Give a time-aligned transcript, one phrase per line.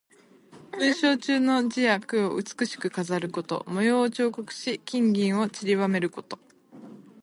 [0.79, 3.63] 文章中の字や句を美しく飾ること。
[3.67, 6.39] 模様を彫刻し、金銀をちりばめること。